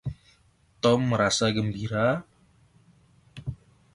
[0.85, 2.07] Tom merasa gembira.